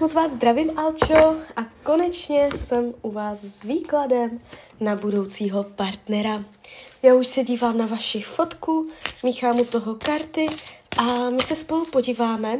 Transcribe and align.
Moc 0.00 0.14
vás 0.14 0.30
zdravím, 0.30 0.78
Alčo, 0.78 1.36
a 1.56 1.64
konečně 1.82 2.48
jsem 2.56 2.94
u 3.02 3.10
vás 3.10 3.40
s 3.40 3.62
výkladem 3.62 4.40
na 4.80 4.96
budoucího 4.96 5.64
partnera. 5.64 6.44
Já 7.02 7.14
už 7.14 7.26
se 7.26 7.44
dívám 7.44 7.78
na 7.78 7.86
vaši 7.86 8.22
fotku, 8.22 8.88
míchám 9.22 9.60
u 9.60 9.64
toho 9.64 9.94
karty 9.94 10.46
a 10.98 11.30
my 11.30 11.42
se 11.42 11.54
spolu 11.54 11.86
podíváme 11.86 12.58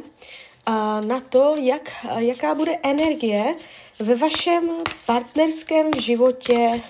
na 1.06 1.20
to, 1.28 1.54
jak, 1.60 2.06
jaká 2.16 2.54
bude 2.54 2.78
energie 2.82 3.56
ve 3.98 4.14
vašem 4.14 4.70
partnerském 5.06 5.90
životě 6.00 6.82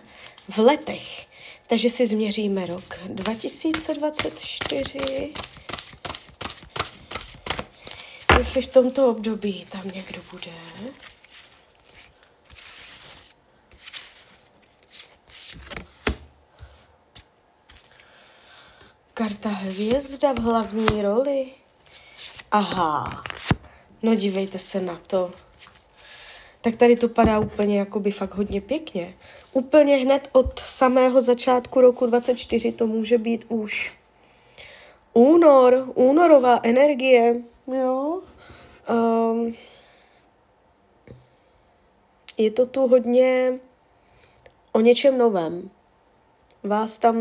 v 0.48 0.58
letech. 0.58 1.26
Takže 1.66 1.90
si 1.90 2.06
změříme 2.06 2.66
rok 2.66 2.98
2024 3.06 5.32
jestli 8.38 8.62
v 8.62 8.66
tomto 8.66 9.08
období 9.08 9.66
tam 9.72 9.82
někdo 9.94 10.20
bude. 10.32 10.50
Karta 19.14 19.48
hvězda 19.48 20.32
v 20.32 20.38
hlavní 20.38 21.02
roli. 21.02 21.46
Aha, 22.50 23.24
no 24.02 24.14
dívejte 24.14 24.58
se 24.58 24.80
na 24.80 25.00
to. 25.06 25.32
Tak 26.60 26.76
tady 26.76 26.96
to 26.96 27.08
padá 27.08 27.38
úplně 27.38 27.78
jakoby 27.78 28.10
fakt 28.10 28.34
hodně 28.34 28.60
pěkně. 28.60 29.14
Úplně 29.52 29.96
hned 29.96 30.28
od 30.32 30.58
samého 30.58 31.22
začátku 31.22 31.80
roku 31.80 32.06
24 32.06 32.72
to 32.72 32.86
může 32.86 33.18
být 33.18 33.44
už 33.48 33.92
únor, 35.12 35.92
únorová 35.94 36.60
energie, 36.62 37.42
jo. 37.66 38.20
Um, 38.88 39.54
je 42.36 42.50
to 42.50 42.66
tu 42.66 42.86
hodně 42.86 43.58
o 44.72 44.80
něčem 44.80 45.18
novém. 45.18 45.70
Vás 46.62 46.98
tam 46.98 47.16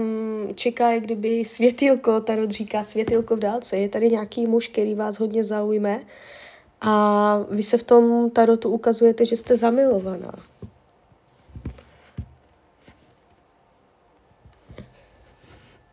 čeká, 0.56 0.92
jak 0.92 1.04
kdyby 1.04 1.46
světilko, 1.46 2.22
Tarot 2.22 2.52
říká 2.52 2.84
světilko 2.84 3.36
v 3.36 3.40
dálce. 3.40 3.78
Je 3.78 3.90
tady 3.90 4.10
nějaký 4.12 4.48
muž, 4.48 4.68
který 4.68 4.96
vás 4.96 5.20
hodně 5.20 5.44
zaujme 5.44 6.02
a 6.82 7.38
vy 7.50 7.64
se 7.64 7.78
v 7.78 7.84
tom 7.84 8.30
Tarotu 8.30 8.70
ukazujete, 8.70 9.26
že 9.26 9.38
jste 9.38 9.56
zamilovaná. 9.56 10.32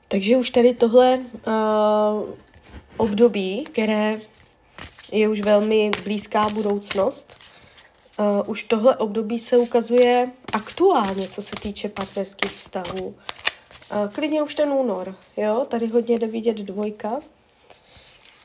Takže 0.08 0.36
už 0.36 0.50
tady 0.50 0.74
tohle 0.74 1.18
uh, 1.18 2.34
období, 2.96 3.64
které 3.64 4.20
je 5.14 5.28
už 5.28 5.40
velmi 5.40 5.90
blízká 6.04 6.48
budoucnost. 6.48 7.36
Uh, 8.18 8.50
už 8.50 8.62
tohle 8.62 8.96
období 8.96 9.38
se 9.38 9.56
ukazuje 9.56 10.30
aktuálně, 10.52 11.28
co 11.28 11.42
se 11.42 11.56
týče 11.62 11.88
partnerských 11.88 12.50
vztahů. 12.50 13.06
Uh, 13.06 13.14
klidně 14.14 14.42
už 14.42 14.54
ten 14.54 14.72
únor, 14.72 15.14
jo, 15.36 15.66
tady 15.68 15.86
hodně 15.86 16.18
jde 16.18 16.26
vidět 16.26 16.56
dvojka. 16.56 17.12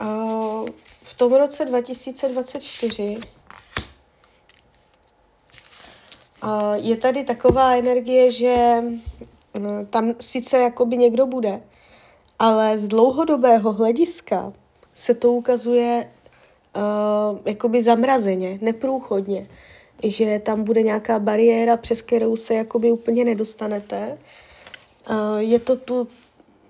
Uh, 0.01 0.67
v 1.03 1.13
tom 1.17 1.33
roce 1.33 1.65
2024 1.65 3.17
uh, 6.43 6.73
je 6.73 6.97
tady 6.97 7.23
taková 7.23 7.75
energie, 7.75 8.31
že 8.31 8.83
uh, 9.59 9.67
tam 9.89 10.13
sice 10.19 10.57
jakoby 10.57 10.97
někdo 10.97 11.25
bude, 11.25 11.61
ale 12.39 12.77
z 12.77 12.87
dlouhodobého 12.87 13.73
hlediska 13.73 14.53
se 14.93 15.13
to 15.13 15.31
ukazuje 15.31 16.09
uh, 16.75 17.39
jakoby 17.45 17.81
zamrazeně, 17.81 18.59
neprůchodně, 18.61 19.47
že 20.03 20.39
tam 20.39 20.63
bude 20.63 20.83
nějaká 20.83 21.19
bariéra, 21.19 21.77
přes 21.77 22.01
kterou 22.01 22.35
se 22.35 22.53
jakoby 22.53 22.91
úplně 22.91 23.25
nedostanete. 23.25 24.17
Uh, 25.09 25.37
je 25.37 25.59
to 25.59 25.75
tu 25.75 26.07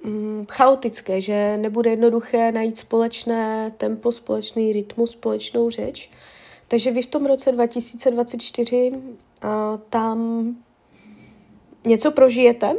um, 0.06 0.46
chaotické, 0.52 1.22
že 1.22 1.58
nebude 1.58 1.90
jednoduché 1.90 2.52
najít 2.52 2.78
společné 2.78 3.72
tempo, 3.78 4.12
společný 4.12 4.74
rytmus, 4.74 5.12
společnou 5.12 5.70
řeč. 5.70 6.10
Takže 6.68 6.92
vy 6.92 7.02
v 7.02 7.06
tom 7.06 7.26
roce 7.26 7.52
2024 7.52 8.92
uh, 8.92 9.00
tam 9.90 10.48
něco 11.88 12.12
prožijete 12.12 12.76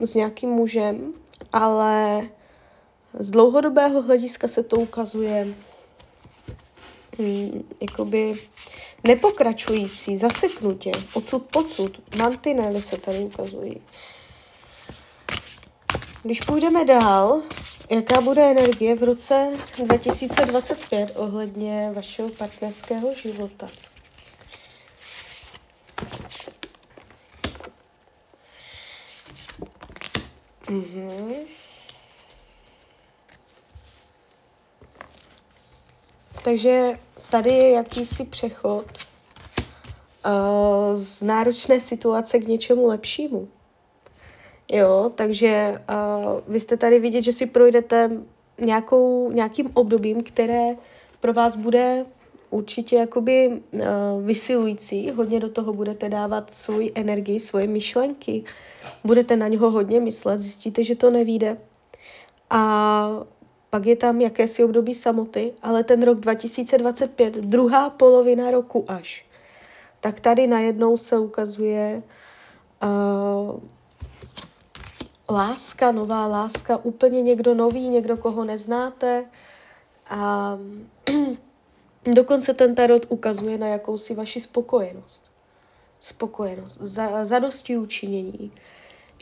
s 0.00 0.14
nějakým 0.14 0.50
mužem, 0.50 1.12
ale 1.52 2.28
z 3.18 3.30
dlouhodobého 3.30 4.02
hlediska 4.02 4.48
se 4.48 4.62
to 4.62 4.76
ukazuje 4.76 5.44
mm, 5.44 5.54
jakoby 7.80 8.34
nepokračující, 9.04 10.16
zaseknutě, 10.16 10.92
odsud 11.12 11.42
pocud, 11.42 12.16
mantinely 12.16 12.82
se 12.82 12.98
tady 12.98 13.18
ukazují. 13.18 13.80
Když 16.22 16.40
půjdeme 16.40 16.84
dál, 16.84 17.42
jaká 17.90 18.20
bude 18.20 18.50
energie 18.50 18.96
v 18.96 19.02
roce 19.02 19.50
2025 19.84 21.12
ohledně 21.16 21.90
vašeho 21.94 22.28
partnerského 22.28 23.14
života? 23.14 23.68
Mhm. 30.70 31.32
Takže 36.42 36.92
tady 37.30 37.50
je 37.50 37.70
jakýsi 37.70 38.24
přechod 38.24 38.84
uh, 40.26 40.32
z 40.94 41.22
náročné 41.22 41.80
situace 41.80 42.38
k 42.38 42.48
něčemu 42.48 42.86
lepšímu. 42.86 43.48
Jo, 44.72 45.12
takže 45.14 45.82
uh, 45.90 46.40
vy 46.48 46.60
jste 46.60 46.76
tady 46.76 46.98
vidět, 46.98 47.22
že 47.22 47.32
si 47.32 47.46
projdete 47.46 48.10
nějakou, 48.60 49.30
nějakým 49.32 49.70
obdobím, 49.74 50.22
které 50.22 50.76
pro 51.20 51.32
vás 51.32 51.56
bude 51.56 52.06
určitě 52.50 52.96
jakoby 52.96 53.48
uh, 53.48 53.80
vysilující. 54.22 55.10
Hodně 55.10 55.40
do 55.40 55.48
toho 55.48 55.72
budete 55.72 56.08
dávat 56.08 56.52
svoji 56.52 56.92
energii, 56.94 57.40
svoje 57.40 57.66
myšlenky. 57.66 58.44
Budete 59.04 59.36
na 59.36 59.48
něho 59.48 59.70
hodně 59.70 60.00
myslet, 60.00 60.40
zjistíte, 60.40 60.84
že 60.84 60.94
to 60.94 61.10
nevíde. 61.10 61.56
A 62.50 63.10
pak 63.70 63.86
je 63.86 63.96
tam 63.96 64.20
jakési 64.20 64.64
období 64.64 64.94
samoty, 64.94 65.52
ale 65.62 65.84
ten 65.84 66.02
rok 66.02 66.20
2025, 66.20 67.34
druhá 67.34 67.90
polovina 67.90 68.50
roku 68.50 68.84
až, 68.88 69.26
tak 70.00 70.20
tady 70.20 70.46
najednou 70.46 70.96
se 70.96 71.18
ukazuje 71.18 72.02
uh, 72.82 73.60
láska, 75.30 75.92
nová 75.92 76.26
láska, 76.26 76.76
úplně 76.76 77.22
někdo 77.22 77.54
nový, 77.54 77.88
někdo, 77.88 78.16
koho 78.16 78.44
neznáte. 78.44 79.24
A 80.10 80.58
dokonce 82.14 82.54
ten 82.54 82.74
tarot 82.74 83.06
ukazuje 83.08 83.58
na 83.58 83.66
jakousi 83.66 84.14
vaši 84.14 84.40
spokojenost. 84.40 85.30
Spokojenost, 86.00 86.80
za, 86.80 87.24
zadosti 87.24 87.76
učinění. 87.76 88.52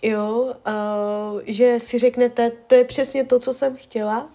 Jo, 0.03 0.55
uh, 0.67 1.41
že 1.47 1.81
si 1.81 1.99
řeknete, 1.99 2.53
to 2.67 2.75
je 2.75 2.85
přesně 2.85 3.25
to, 3.25 3.39
co 3.39 3.55
jsem 3.55 3.77
chtěla, 3.77 4.29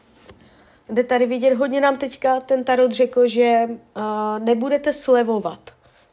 jde 0.90 1.04
tady 1.04 1.26
vidět, 1.26 1.54
hodně 1.54 1.82
nám 1.82 1.98
teďka 1.98 2.40
ten 2.40 2.64
tarot 2.64 2.92
řekl, 2.92 3.28
že 3.28 3.68
uh, 3.68 4.46
nebudete 4.46 4.94
slevovat 4.94 5.60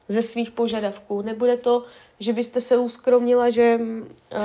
ze 0.09 0.23
svých 0.23 0.51
požadavků. 0.51 1.23
Nebude 1.23 1.57
to, 1.57 1.85
že 2.21 2.33
byste 2.33 2.61
se 2.61 2.77
uskromnila, 2.77 3.51
že 3.51 3.81
uh, 3.81 4.39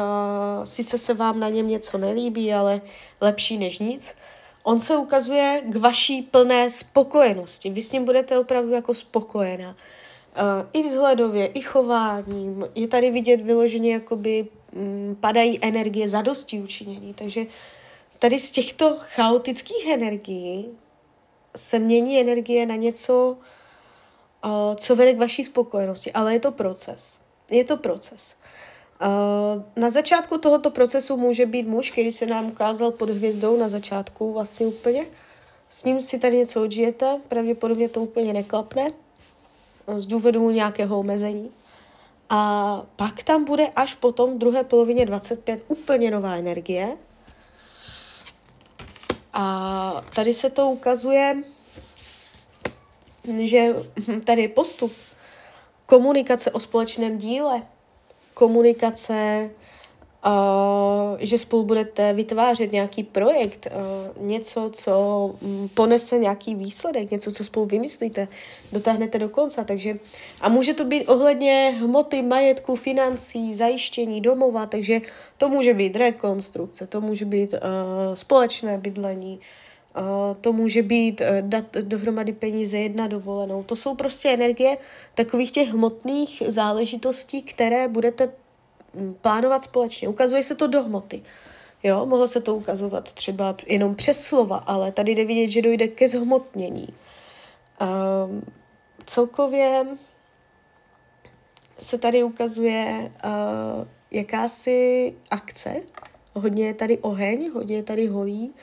sice 0.63 0.97
se 0.97 1.13
vám 1.13 1.39
na 1.39 1.49
něm 1.49 1.67
něco 1.67 1.97
nelíbí, 1.97 2.53
ale 2.53 2.81
lepší 3.21 3.57
než 3.57 3.79
nic. 3.79 4.15
On 4.63 4.79
se 4.79 4.97
ukazuje 4.97 5.61
k 5.65 5.75
vaší 5.75 6.21
plné 6.21 6.69
spokojenosti. 6.69 7.69
Vy 7.69 7.81
s 7.81 7.91
ním 7.91 8.05
budete 8.05 8.39
opravdu 8.39 8.71
jako 8.71 8.93
spokojená. 8.93 9.69
Uh, 9.69 10.69
I 10.73 10.83
vzhledově, 10.83 11.45
i 11.45 11.61
chováním. 11.61 12.65
Je 12.75 12.87
tady 12.87 13.11
vidět 13.11 13.41
vyloženě, 13.41 13.93
jakoby 13.93 14.47
padají 15.19 15.59
energie 15.61 16.09
zadosti 16.09 16.61
učinění. 16.61 17.13
Takže 17.13 17.45
tady 18.19 18.39
z 18.39 18.51
těchto 18.51 18.97
chaotických 18.99 19.87
energií 19.87 20.69
se 21.55 21.79
mění 21.79 22.19
energie 22.19 22.65
na 22.65 22.75
něco, 22.75 23.37
co 24.75 24.95
vede 24.95 25.13
k 25.13 25.19
vaší 25.19 25.43
spokojenosti, 25.43 26.11
ale 26.11 26.33
je 26.33 26.39
to 26.39 26.51
proces. 26.51 27.19
Je 27.51 27.63
to 27.63 27.77
proces. 27.77 28.35
Na 29.75 29.89
začátku 29.89 30.37
tohoto 30.37 30.71
procesu 30.71 31.17
může 31.17 31.45
být 31.45 31.67
muž, 31.67 31.91
který 31.91 32.11
se 32.11 32.25
nám 32.25 32.45
ukázal 32.45 32.91
pod 32.91 33.09
hvězdou 33.09 33.57
na 33.57 33.69
začátku 33.69 34.33
vlastně 34.33 34.65
úplně. 34.65 35.05
S 35.69 35.83
ním 35.83 36.01
si 36.01 36.19
tady 36.19 36.37
něco 36.37 36.63
odžijete, 36.63 37.21
pravděpodobně 37.27 37.89
to 37.89 38.01
úplně 38.01 38.33
neklapne 38.33 38.91
z 39.97 40.07
důvodu 40.07 40.49
nějakého 40.49 40.99
omezení. 40.99 41.51
A 42.35 42.83
pak 42.95 43.23
tam 43.23 43.43
bude 43.45 43.67
až 43.67 43.95
potom 43.95 44.35
v 44.35 44.37
druhé 44.37 44.63
polovině 44.63 45.05
25 45.05 45.63
úplně 45.67 46.11
nová 46.11 46.35
energie, 46.35 46.97
a 49.33 50.01
tady 50.15 50.33
se 50.33 50.49
to 50.49 50.69
ukazuje 50.69 51.43
že 53.39 53.73
tady 54.23 54.41
je 54.41 54.47
postup, 54.49 54.91
komunikace 55.85 56.51
o 56.51 56.59
společném 56.59 57.17
díle, 57.17 57.61
komunikace 58.33 59.49
že 61.19 61.37
spolu 61.37 61.63
budete 61.63 62.13
vytvářet 62.13 62.71
nějaký 62.71 63.03
projekt, 63.03 63.67
uh, 63.67 64.27
něco, 64.27 64.69
co 64.73 65.25
um, 65.41 65.69
ponese 65.69 66.17
nějaký 66.17 66.55
výsledek, 66.55 67.11
něco, 67.11 67.31
co 67.31 67.43
spolu 67.43 67.65
vymyslíte, 67.65 68.27
dotáhnete 68.71 69.19
do 69.19 69.29
konce. 69.29 69.63
Takže, 69.65 69.99
a 70.41 70.49
může 70.49 70.73
to 70.73 70.85
být 70.85 71.05
ohledně 71.05 71.77
hmoty, 71.79 72.21
majetku, 72.21 72.75
financí, 72.75 73.53
zajištění 73.53 74.21
domova, 74.21 74.65
takže 74.65 75.01
to 75.37 75.49
může 75.49 75.73
být 75.73 75.95
rekonstrukce, 75.95 76.87
to 76.87 77.01
může 77.01 77.25
být 77.25 77.53
uh, 77.53 77.59
společné 78.13 78.77
bydlení, 78.77 79.39
to 80.41 80.53
může 80.53 80.81
být 80.81 81.21
dát 81.41 81.77
dohromady 81.77 82.33
peníze, 82.33 82.77
jedna 82.77 83.07
dovolenou. 83.07 83.63
To 83.63 83.75
jsou 83.75 83.95
prostě 83.95 84.29
energie 84.29 84.77
takových 85.15 85.51
těch 85.51 85.69
hmotných 85.69 86.43
záležitostí, 86.47 87.41
které 87.41 87.87
budete 87.87 88.27
Mm, 88.27 88.42
plánovat 89.21 89.63
společně. 89.63 90.07
Ukazuje 90.07 90.43
se 90.43 90.55
to 90.55 90.67
do 90.67 90.83
hmoty. 90.83 91.23
Jo, 91.83 92.05
mohlo 92.05 92.27
se 92.27 92.41
to 92.41 92.55
ukazovat 92.55 93.13
třeba 93.13 93.55
jenom 93.67 93.95
přes 93.95 94.23
slova, 94.23 94.57
ale 94.57 94.91
tady 94.91 95.11
jde 95.11 95.25
vidět, 95.25 95.49
že 95.49 95.61
dojde 95.61 95.87
ke 95.87 96.07
zhmotnění. 96.07 96.87
Um, 97.81 98.41
celkově 99.05 99.85
se 101.79 101.97
tady 101.97 102.23
ukazuje 102.23 103.11
uh, 103.25 103.87
jakási 104.11 105.13
akce. 105.31 105.75
Hodně 106.33 106.67
je 106.67 106.73
tady 106.73 106.97
oheň, 106.97 107.51
hodně 107.53 107.75
je 107.75 107.83
tady 107.83 108.07
holí. 108.07 108.53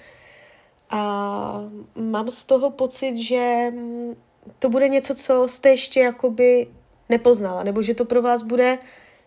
A 0.90 1.62
mám 1.94 2.30
z 2.30 2.44
toho 2.44 2.70
pocit, 2.70 3.16
že 3.16 3.70
mm, 3.70 4.16
to 4.58 4.68
bude 4.68 4.88
něco, 4.88 5.14
co 5.14 5.48
jste 5.48 5.68
ještě 5.68 6.00
jakoby 6.00 6.66
nepoznala, 7.08 7.62
nebo 7.62 7.82
že 7.82 7.94
to 7.94 8.04
pro 8.04 8.22
vás 8.22 8.42
bude 8.42 8.78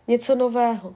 něco 0.07 0.35
nového. 0.35 0.95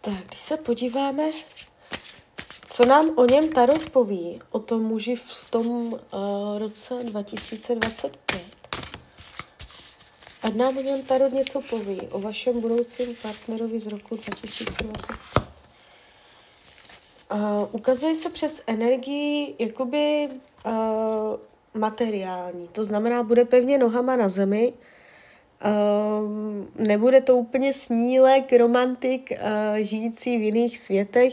Tak, 0.00 0.26
když 0.26 0.40
se 0.40 0.56
podíváme, 0.56 1.30
co 2.64 2.84
nám 2.84 3.10
o 3.18 3.24
něm 3.24 3.52
Tarot 3.52 3.90
poví, 3.90 4.40
o 4.50 4.58
tom 4.58 4.82
muži 4.82 5.16
v 5.16 5.50
tom 5.50 5.66
uh, 5.66 5.98
roce 6.58 6.94
2025. 7.02 8.42
Ať 10.42 10.54
nám 10.54 10.78
o 10.78 10.80
něm 10.80 11.02
Tarot 11.02 11.32
něco 11.32 11.60
poví, 11.60 12.00
o 12.00 12.20
vašem 12.20 12.60
budoucím 12.60 13.16
partnerovi 13.22 13.80
z 13.80 13.86
roku 13.86 14.16
2025. 14.16 15.16
Uh, 17.32 17.68
ukazuje 17.72 18.14
se 18.14 18.30
přes 18.30 18.62
energii 18.66 19.54
jakoby 19.58 20.28
uh, 20.66 20.72
materiální. 21.74 22.68
To 22.68 22.84
znamená, 22.84 23.22
bude 23.22 23.44
pevně 23.44 23.78
nohama 23.78 24.16
na 24.16 24.28
zemi, 24.28 24.72
Um, 25.64 26.68
nebude 26.78 27.20
to 27.20 27.36
úplně 27.36 27.72
snílek, 27.72 28.52
romantik, 28.52 29.30
uh, 29.30 29.76
žijící 29.76 30.38
v 30.38 30.42
jiných 30.42 30.78
světech. 30.78 31.32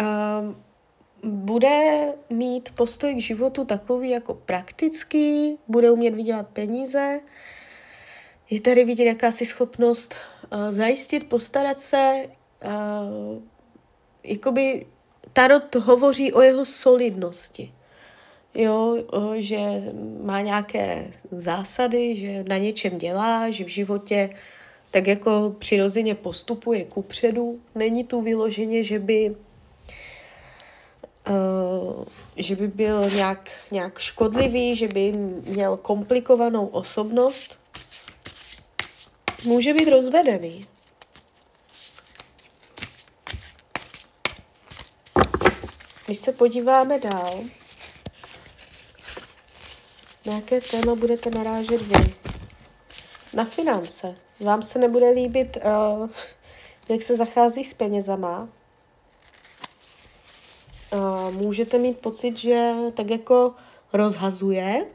Um, 0.00 0.62
bude 1.24 2.12
mít 2.30 2.70
postoj 2.74 3.14
k 3.14 3.20
životu 3.20 3.64
takový 3.64 4.10
jako 4.10 4.34
praktický, 4.34 5.58
bude 5.68 5.90
umět 5.90 6.14
vydělat 6.14 6.48
peníze, 6.48 7.20
je 8.50 8.60
tady 8.60 8.84
vidět 8.84 9.04
jakási 9.04 9.46
schopnost 9.46 10.14
uh, 10.52 10.70
zajistit, 10.70 11.28
postarat 11.28 11.80
se. 11.80 12.26
Uh, 12.64 13.42
jakoby 14.24 14.86
Tarot 15.32 15.74
hovoří 15.74 16.32
o 16.32 16.40
jeho 16.40 16.64
solidnosti 16.64 17.72
jo, 18.54 19.04
že 19.38 19.58
má 20.22 20.40
nějaké 20.40 21.10
zásady, 21.30 22.14
že 22.16 22.44
na 22.48 22.58
něčem 22.58 22.98
dělá, 22.98 23.50
že 23.50 23.64
v 23.64 23.68
životě 23.68 24.30
tak 24.90 25.06
jako 25.06 25.54
přirozeně 25.58 26.14
postupuje 26.14 26.84
kupředu. 26.84 27.60
Není 27.74 28.04
tu 28.04 28.22
vyloženě, 28.22 28.82
že 28.82 28.98
by 28.98 29.36
Uh, 31.28 32.04
že 32.36 32.56
by 32.56 32.68
byl 32.68 33.10
nějak, 33.10 33.50
nějak 33.70 33.98
škodlivý, 33.98 34.74
že 34.74 34.88
by 34.88 35.12
měl 35.46 35.76
komplikovanou 35.76 36.66
osobnost. 36.66 37.58
Může 39.44 39.74
být 39.74 39.88
rozvedený. 39.88 40.64
Když 46.06 46.18
se 46.18 46.32
podíváme 46.32 46.98
dál, 46.98 47.40
na 50.26 50.34
jaké 50.34 50.60
téma 50.60 50.94
budete 50.94 51.30
narážet 51.30 51.82
vy? 51.82 52.14
Na 53.34 53.44
finance. 53.44 54.14
Vám 54.40 54.62
se 54.62 54.78
nebude 54.78 55.10
líbit, 55.10 55.56
uh, 55.56 56.10
jak 56.88 57.02
se 57.02 57.16
zachází 57.16 57.64
s 57.64 57.74
penězama. 57.74 58.48
Uh, 60.92 61.34
můžete 61.34 61.78
mít 61.78 61.98
pocit, 61.98 62.38
že 62.38 62.72
tak 62.94 63.10
jako 63.10 63.54
rozhazuje, 63.92 64.86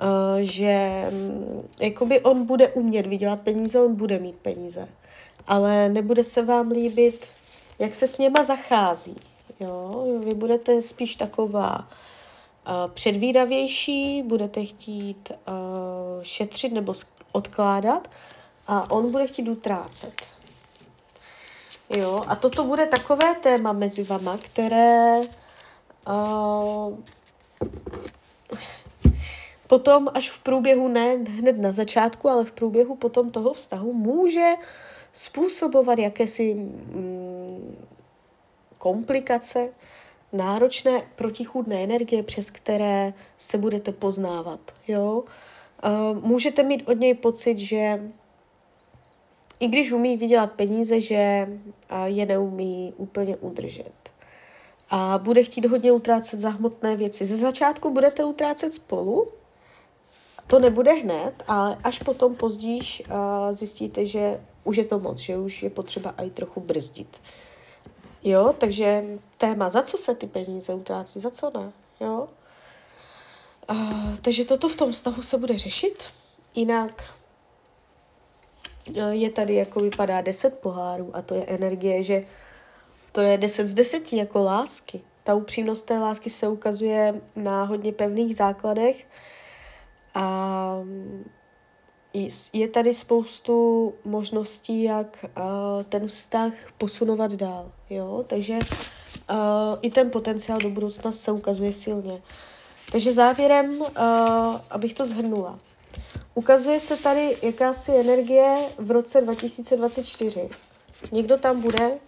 uh, 0.00 0.08
že 0.40 1.04
um, 1.10 1.68
jakoby 1.80 2.20
on 2.20 2.46
bude 2.46 2.68
umět 2.68 3.06
vydělat 3.06 3.40
peníze, 3.40 3.80
on 3.80 3.94
bude 3.94 4.18
mít 4.18 4.36
peníze. 4.36 4.88
Ale 5.46 5.88
nebude 5.88 6.22
se 6.22 6.42
vám 6.42 6.70
líbit, 6.70 7.26
jak 7.78 7.94
se 7.94 8.08
s 8.08 8.18
něma 8.18 8.42
zachází. 8.42 9.16
Jo? 9.60 10.04
Vy 10.24 10.34
budete 10.34 10.82
spíš 10.82 11.16
taková 11.16 11.88
předvídavější, 12.94 14.22
budete 14.22 14.64
chtít 14.64 15.30
uh, 15.30 16.22
šetřit 16.22 16.72
nebo 16.72 16.94
odkládat 17.32 18.08
a 18.66 18.90
on 18.90 19.10
bude 19.10 19.26
chtít 19.26 19.48
utrácet. 19.48 20.14
Jo, 21.90 22.24
a 22.26 22.36
toto 22.36 22.64
bude 22.64 22.86
takové 22.86 23.34
téma 23.34 23.72
mezi 23.72 24.04
vama, 24.04 24.38
které 24.38 25.20
uh, 26.08 26.98
potom 29.66 30.08
až 30.14 30.30
v 30.30 30.42
průběhu, 30.42 30.88
ne 30.88 31.14
hned 31.14 31.58
na 31.58 31.72
začátku, 31.72 32.28
ale 32.28 32.44
v 32.44 32.52
průběhu 32.52 32.96
potom 32.96 33.30
toho 33.30 33.52
vztahu 33.52 33.92
může 33.92 34.50
způsobovat 35.12 35.98
jakési 35.98 36.54
mm, 36.54 37.86
komplikace, 38.78 39.68
náročné 40.32 41.02
protichůdné 41.16 41.84
energie, 41.84 42.22
přes 42.22 42.50
které 42.50 43.14
se 43.38 43.58
budete 43.58 43.92
poznávat. 43.92 44.60
Jo? 44.88 45.24
Můžete 46.20 46.62
mít 46.62 46.88
od 46.88 47.00
něj 47.00 47.14
pocit, 47.14 47.58
že 47.58 48.10
i 49.60 49.68
když 49.68 49.92
umí 49.92 50.16
vydělat 50.16 50.52
peníze, 50.52 51.00
že 51.00 51.46
je 52.04 52.26
neumí 52.26 52.94
úplně 52.96 53.36
udržet. 53.36 53.92
A 54.90 55.18
bude 55.18 55.44
chtít 55.44 55.66
hodně 55.66 55.92
utrácet 55.92 56.40
za 56.40 56.50
hmotné 56.50 56.96
věci. 56.96 57.26
Ze 57.26 57.36
začátku 57.36 57.90
budete 57.90 58.24
utrácet 58.24 58.72
spolu, 58.72 59.26
to 60.46 60.58
nebude 60.58 60.92
hned, 60.92 61.42
ale 61.48 61.78
až 61.84 61.98
potom 61.98 62.34
později 62.34 62.80
zjistíte, 63.50 64.06
že 64.06 64.40
už 64.64 64.76
je 64.76 64.84
to 64.84 64.98
moc, 64.98 65.18
že 65.18 65.38
už 65.38 65.62
je 65.62 65.70
potřeba 65.70 66.14
i 66.24 66.30
trochu 66.30 66.60
brzdit. 66.60 67.20
Jo, 68.26 68.54
takže 68.58 69.04
téma, 69.38 69.68
za 69.68 69.82
co 69.82 69.96
se 69.96 70.14
ty 70.14 70.26
peníze 70.26 70.74
utrácí, 70.74 71.20
za 71.20 71.30
co 71.30 71.50
ne, 71.58 71.72
jo. 72.00 72.28
Uh, 73.70 74.16
takže 74.16 74.44
toto 74.44 74.68
v 74.68 74.76
tom 74.76 74.92
vztahu 74.92 75.22
se 75.22 75.38
bude 75.38 75.58
řešit. 75.58 76.02
Jinak 76.54 77.04
uh, 78.88 78.96
je 79.10 79.30
tady, 79.30 79.54
jako 79.54 79.80
vypadá 79.80 80.20
deset 80.20 80.58
pohárů 80.58 81.16
a 81.16 81.22
to 81.22 81.34
je 81.34 81.44
energie, 81.46 82.02
že 82.02 82.26
to 83.12 83.20
je 83.20 83.38
deset 83.38 83.66
z 83.66 83.74
deseti 83.74 84.16
jako 84.16 84.44
lásky. 84.44 85.00
Ta 85.24 85.34
upřímnost 85.34 85.86
té 85.86 85.98
lásky 85.98 86.30
se 86.30 86.48
ukazuje 86.48 87.20
na 87.36 87.64
hodně 87.64 87.92
pevných 87.92 88.36
základech 88.36 89.06
a 90.14 90.74
je 92.52 92.68
tady 92.68 92.94
spoustu 92.94 93.94
možností, 94.04 94.82
jak 94.82 95.24
uh, 95.24 95.82
ten 95.88 96.06
vztah 96.08 96.52
posunovat 96.78 97.32
dál, 97.32 97.72
jo, 97.90 98.24
takže 98.26 98.54
uh, 98.54 99.36
i 99.82 99.90
ten 99.90 100.10
potenciál 100.10 100.58
do 100.58 100.70
budoucna 100.70 101.12
se 101.12 101.32
ukazuje 101.32 101.72
silně. 101.72 102.22
Takže 102.92 103.12
závěrem, 103.12 103.80
uh, 103.80 103.86
abych 104.70 104.94
to 104.94 105.06
zhrnula, 105.06 105.58
ukazuje 106.34 106.80
se 106.80 106.96
tady 106.96 107.36
jakási 107.42 107.92
energie 107.92 108.56
v 108.78 108.90
roce 108.90 109.20
2024. 109.20 110.50
Někdo 111.12 111.36
tam 111.36 111.60
bude, 111.60 111.98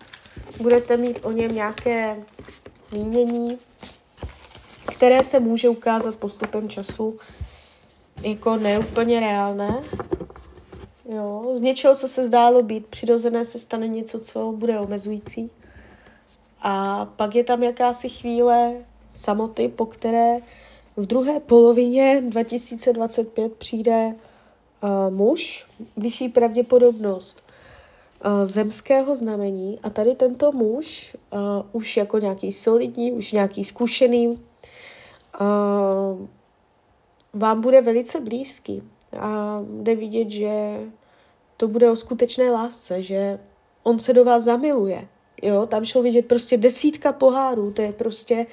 budete 0.60 0.96
mít 0.96 1.20
o 1.22 1.32
něm 1.32 1.54
nějaké 1.54 2.16
mínění, 2.92 3.58
které 4.92 5.24
se 5.24 5.40
může 5.40 5.68
ukázat 5.68 6.16
postupem 6.16 6.68
času 6.68 7.18
jako 8.22 8.56
neúplně 8.56 9.20
reálné. 9.20 9.82
Jo, 11.08 11.50
z 11.54 11.60
něčeho, 11.60 11.94
co 11.94 12.08
se 12.08 12.26
zdálo 12.26 12.62
být 12.62 12.87
přirozené, 12.87 13.44
se 13.44 13.58
stane 13.58 13.88
něco, 13.88 14.20
co 14.20 14.52
bude 14.52 14.80
omezující. 14.80 15.50
A 16.62 17.04
pak 17.16 17.34
je 17.34 17.44
tam 17.44 17.62
jakási 17.62 18.08
chvíle 18.08 18.75
samoty, 19.10 19.68
po 19.68 19.87
které 19.87 20.37
v 20.96 21.06
druhé 21.06 21.40
polovině 21.40 22.22
2025 22.28 23.52
přijde 23.52 24.14
uh, 24.82 25.14
muž, 25.14 25.66
vyšší 25.96 26.28
pravděpodobnost 26.28 27.42
uh, 28.25 28.44
zemského 28.44 29.14
znamení 29.14 29.78
a 29.82 29.90
tady 29.90 30.14
tento 30.14 30.52
muž, 30.52 31.16
uh, 31.32 31.40
už 31.72 31.96
jako 31.96 32.18
nějaký 32.18 32.52
solidní, 32.52 33.12
už 33.12 33.32
nějaký 33.32 33.64
zkušený, 33.64 34.28
uh, 34.28 34.37
vám 37.38 37.61
bude 37.61 37.80
velice 37.80 38.21
blízký 38.21 38.83
a 39.21 39.61
jde 39.80 39.95
vidět, 39.95 40.30
že 40.30 40.80
to 41.57 41.68
bude 41.68 41.90
o 41.90 41.97
skutečné 41.97 42.50
lásce, 42.50 43.02
že 43.02 43.38
on 43.83 43.99
se 43.99 44.12
do 44.12 44.25
vás 44.25 44.42
zamiluje. 44.42 45.09
Jo, 45.42 45.66
tam 45.66 45.85
šlo 45.85 46.02
vidět 46.02 46.26
prostě 46.26 46.57
desítka 46.57 47.12
pohárů, 47.12 47.71
to 47.71 47.83
je 47.83 47.92
prostě 47.92 48.47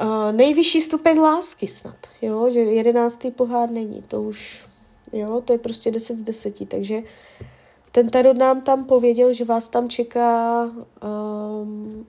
uh, 0.00 0.32
nejvyšší 0.32 0.80
stupeň 0.80 1.18
lásky 1.18 1.66
snad, 1.66 1.96
jo, 2.22 2.50
že 2.50 2.60
jedenáctý 2.60 3.30
pohár 3.30 3.70
není, 3.70 4.02
to 4.02 4.22
už, 4.22 4.66
jo, 5.12 5.40
to 5.44 5.52
je 5.52 5.58
prostě 5.58 5.90
deset 5.90 6.16
z 6.16 6.22
deseti, 6.22 6.66
takže 6.66 7.02
ten 7.92 8.08
tarot 8.08 8.36
nám 8.36 8.60
tam 8.60 8.84
pověděl, 8.84 9.32
že 9.32 9.44
vás 9.44 9.68
tam 9.68 9.88
čeká 9.88 10.64
um, 10.64 12.06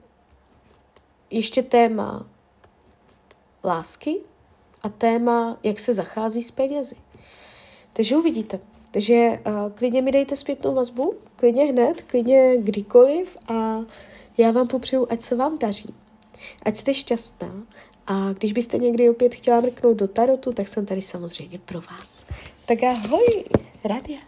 ještě 1.30 1.62
téma 1.62 2.26
lásky 3.64 4.20
a 4.84 4.88
téma, 4.88 5.58
jak 5.62 5.78
se 5.78 5.92
zachází 5.94 6.42
s 6.42 6.50
penězi. 6.50 6.96
Takže 7.92 8.16
uvidíte. 8.16 8.60
Takže 8.90 9.40
uh, 9.46 9.72
klidně 9.74 10.02
mi 10.02 10.10
dejte 10.10 10.36
zpětnou 10.36 10.74
vazbu, 10.74 11.14
klidně 11.36 11.64
hned, 11.64 12.02
klidně 12.02 12.56
kdykoliv 12.58 13.36
a 13.48 13.80
já 14.38 14.50
vám 14.50 14.68
popřeju, 14.68 15.06
ať 15.10 15.20
se 15.20 15.36
vám 15.36 15.58
daří, 15.58 15.94
ať 16.62 16.76
jste 16.76 16.94
šťastná 16.94 17.62
a 18.06 18.32
když 18.32 18.52
byste 18.52 18.78
někdy 18.78 19.10
opět 19.10 19.34
chtěla 19.34 19.60
mrknout 19.60 19.96
do 19.96 20.08
tarotu, 20.08 20.52
tak 20.52 20.68
jsem 20.68 20.86
tady 20.86 21.02
samozřejmě 21.02 21.58
pro 21.58 21.80
vás. 21.80 22.26
Tak 22.66 22.82
ahoj, 22.82 23.44
Radia. 23.84 24.20